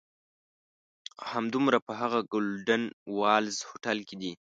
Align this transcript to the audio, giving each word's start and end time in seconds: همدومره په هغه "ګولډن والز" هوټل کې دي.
همدومره 1.31 1.77
په 1.87 1.91
هغه 2.01 2.19
"ګولډن 2.31 2.83
والز" 3.17 3.57
هوټل 3.69 3.99
کې 4.07 4.15
دي. 4.21 4.31